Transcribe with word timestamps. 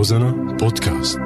روزانا 0.00 0.56
بودكاست. 0.56 1.18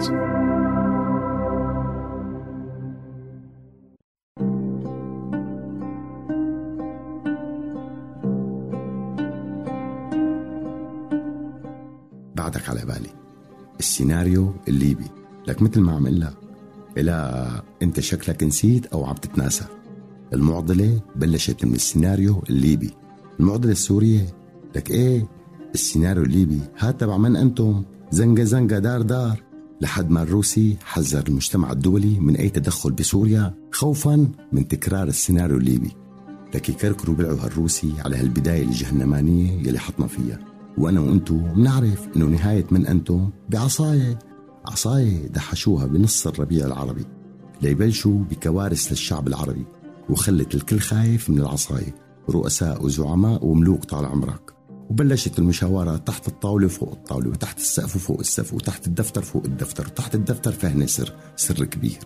بعدك 12.35 12.69
على 12.69 12.85
بالي. 12.85 13.11
السيناريو 13.81 14.55
الليبي. 14.69 15.05
لك 15.49 15.63
مثل 15.63 15.81
ما 15.81 15.93
عم 15.93 16.09
لك 16.09 16.35
لا 16.97 17.47
أنت 17.83 18.01
شكلك 18.01 18.45
نسيت 18.45 18.87
أو 18.87 19.05
عم 19.05 19.15
تتناسى. 19.15 19.65
المعضلة 20.33 21.01
بلشت 21.17 21.65
من 21.65 21.75
السيناريو 21.75 22.43
الليبي. 22.51 22.91
المعضلة 23.41 23.73
السورية. 23.73 24.27
لك 24.77 24.91
إيه؟ 24.91 25.27
السيناريو 25.75 26.23
الليبي 26.23 26.61
هات 26.79 27.01
تبع 27.01 27.17
من 27.17 27.37
أنتم؟ 27.37 27.85
زنقة 28.15 28.45
زنقة 28.45 28.79
دار 28.79 29.03
دار. 29.03 29.43
لحد 29.81 30.11
ما 30.11 30.23
الروسي 30.23 30.77
حذر 30.85 31.25
المجتمع 31.29 31.73
الدولي 31.73 32.21
من 32.21 32.37
أي 32.37 32.49
تدخل 32.49 32.93
بسوريا 32.93 33.55
خوفا 33.73 34.29
من 34.53 34.69
تكرار 34.69 35.09
السيناريو 35.09 35.57
الليبي. 35.57 35.91
لك 36.55 36.69
يكركروا 36.69 37.17
بلعوا 37.17 37.39
هالروسي 37.45 37.93
على 37.99 38.17
هالبداية 38.17 38.63
الجهنمانية 38.63 39.69
يلي 39.69 39.79
حطنا 39.79 40.07
فيها. 40.07 40.39
وأنا 40.79 41.01
وأنتو 41.01 41.35
بنعرف 41.35 42.09
إنه 42.17 42.27
نهاية 42.27 42.67
من 42.71 42.87
أنتم 42.87 43.31
بعصاية. 43.49 44.19
عصاية 44.67 45.27
دحشوها 45.27 45.87
بنص 45.87 46.27
الربيع 46.27 46.67
العربي. 46.67 47.05
ليبلشوا 47.63 48.19
بكوارث 48.31 48.87
للشعب 48.91 49.29
العربي 49.29 49.65
وخلت 50.11 50.55
الكل 50.55 50.81
خايف 50.81 51.31
من 51.31 51.39
العصاية. 51.39 51.95
رؤساء 52.31 52.85
وزعماء 52.85 53.47
وملوك 53.47 53.85
طال 53.85 54.05
عمرك. 54.05 54.54
وبلشت 54.91 55.39
المشاورات 55.39 56.07
تحت 56.07 56.29
الطاولة 56.29 56.67
وفوق 56.67 56.93
الطاولة 56.93 57.29
وتحت 57.29 57.59
السقف 57.59 57.97
وفوق 57.97 58.19
السقف 58.19 58.55
وتحت 58.55 58.87
الدفتر 58.87 59.23
فوق 59.23 59.45
الدفتر 59.45 59.87
وتحت 59.87 60.15
الدفتر 60.15 60.53
فهنا 60.53 60.87
سر 60.87 61.13
سر 61.37 61.65
كبير. 61.65 61.99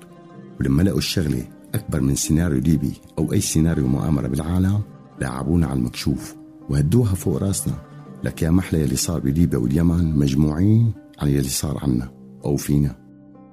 ولما 0.60 0.82
لقوا 0.82 0.98
الشغلة 0.98 1.48
أكبر 1.74 2.00
من 2.00 2.14
سيناريو 2.14 2.60
ليبي 2.60 2.92
أو 3.18 3.32
أي 3.32 3.40
سيناريو 3.40 3.86
مؤامرة 3.86 4.28
بالعالم 4.28 4.82
لاعبونا 5.20 5.66
على 5.66 5.78
المكشوف 5.78 6.34
وهدوها 6.68 7.14
فوق 7.14 7.36
راسنا. 7.36 7.74
لك 8.24 8.42
يا 8.42 8.50
محلى 8.50 8.80
يلي 8.82 8.96
صار 8.96 9.20
بليبيا 9.20 9.58
واليمن 9.58 10.16
مجموعين 10.16 10.92
على 11.18 11.34
يلي 11.34 11.48
صار 11.48 11.78
عنا 11.82 12.10
أو 12.44 12.56
فينا. 12.56 12.96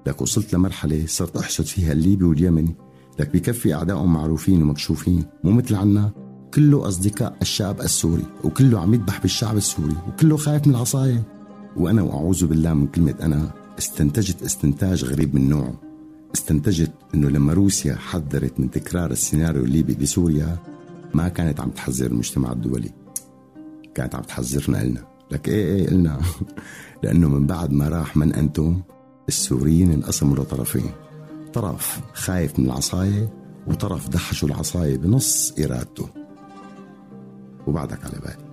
لك 0.08 0.22
وصلت 0.22 0.54
لمرحلة 0.54 1.06
صرت 1.08 1.38
أحسد 1.38 1.66
فيها 1.66 1.92
الليبي 1.92 2.26
واليمني. 2.26 2.76
لك 3.20 3.34
بكفي 3.34 3.74
أعدائهم 3.74 4.14
معروفين 4.14 4.64
ومكشوفين 4.64 5.24
مو 5.44 5.52
مثل 5.52 5.76
عنا. 5.76 6.25
كله 6.56 6.88
أصدقاء 6.88 7.36
الشعب 7.42 7.82
السوري 7.82 8.26
وكله 8.44 8.80
عم 8.80 8.94
يذبح 8.94 9.22
بالشعب 9.22 9.58
السوري 9.58 9.96
وكله 10.08 10.38
خايف 10.38 10.68
من 10.68 10.76
العصاية. 10.76 11.24
وأنا 11.78 12.02
وأعوذ 12.02 12.48
بالله 12.48 12.74
من 12.74 12.88
كلمة 12.88 13.16
أنا 13.22 13.52
استنتجت 13.80 14.42
استنتاج 14.42 15.06
غريب 15.06 15.36
من 15.36 15.50
نوعه. 15.50 15.74
استنتجت 16.36 16.92
أنه 17.16 17.30
لما 17.30 17.54
روسيا 17.54 17.96
حذرت 17.96 18.60
من 18.60 18.72
تكرار 18.72 19.12
السيناريو 19.12 19.64
الليبي 19.64 19.94
بسوريا 19.94 20.58
ما 21.14 21.28
كانت 21.28 21.60
عم 21.60 21.70
تحذر 21.70 22.06
المجتمع 22.06 22.52
الدولي. 22.52 22.92
كانت 23.96 24.16
عم 24.16 24.22
تحذرنا 24.22 24.82
إلنا. 24.82 25.08
لك 25.32 25.50
إيه 25.50 25.76
إيه 25.76 25.88
إلنا؟ 25.88 26.20
لأنه 27.04 27.30
من 27.30 27.48
بعد 27.48 27.72
ما 27.72 27.90
راح 27.90 28.18
من 28.18 28.34
أنتم 28.34 28.82
السوريين 29.28 29.92
انقسموا 29.92 30.36
لطرفين. 30.36 30.92
طرف 31.54 32.00
خايف 32.14 32.60
من 32.60 32.66
العصاية 32.66 33.30
وطرف 33.68 34.10
دحشوا 34.10 34.50
العصاية 34.50 34.98
بنص 34.98 35.54
إرادته. 35.60 36.25
وبعدك 37.68 38.00
على 38.06 38.20
بالي. 38.24 38.46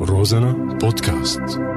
روزانا 0.00 0.78
بودكاست. 0.78 1.71